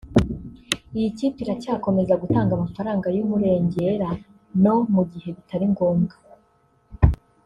[0.97, 4.09] iyi kipe iracyakomeza gutanga amafaranga y’umurengera
[4.63, 6.15] no mu gihe bitari ngombwa